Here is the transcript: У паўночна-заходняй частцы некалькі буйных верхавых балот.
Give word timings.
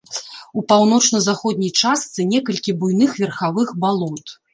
У 0.59 0.61
паўночна-заходняй 0.71 1.71
частцы 1.81 2.25
некалькі 2.31 2.75
буйных 2.79 3.11
верхавых 3.25 3.75
балот. 3.85 4.25